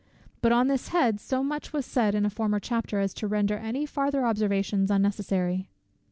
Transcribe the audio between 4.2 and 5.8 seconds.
observations unnecessary.